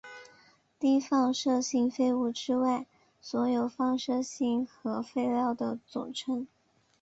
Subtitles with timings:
[0.79, 2.87] 低放射性废物之外
[3.21, 6.47] 所有放射性核废料的总称。